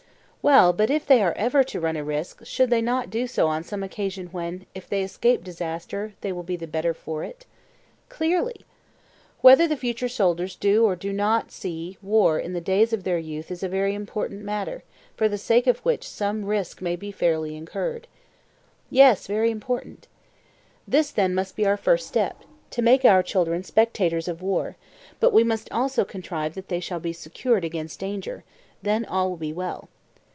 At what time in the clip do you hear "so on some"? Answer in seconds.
3.27-3.83